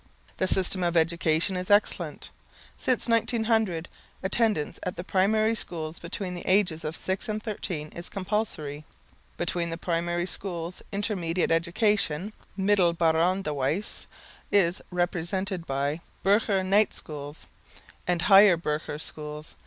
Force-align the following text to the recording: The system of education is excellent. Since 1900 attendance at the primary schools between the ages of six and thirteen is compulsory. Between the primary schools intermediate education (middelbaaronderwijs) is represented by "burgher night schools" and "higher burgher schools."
The 0.37 0.47
system 0.47 0.81
of 0.83 0.97
education 0.97 1.55
is 1.55 1.69
excellent. 1.69 2.31
Since 2.75 3.07
1900 3.07 3.87
attendance 4.23 4.79
at 4.81 4.95
the 4.95 5.03
primary 5.03 5.53
schools 5.53 5.99
between 5.99 6.33
the 6.33 6.47
ages 6.47 6.83
of 6.83 6.95
six 6.95 7.29
and 7.29 7.39
thirteen 7.43 7.89
is 7.89 8.09
compulsory. 8.09 8.83
Between 9.37 9.69
the 9.69 9.77
primary 9.77 10.25
schools 10.25 10.81
intermediate 10.91 11.51
education 11.51 12.33
(middelbaaronderwijs) 12.57 14.07
is 14.51 14.81
represented 14.89 15.67
by 15.67 16.01
"burgher 16.23 16.63
night 16.63 16.95
schools" 16.95 17.45
and 18.07 18.23
"higher 18.23 18.57
burgher 18.57 18.97
schools." 18.97 19.55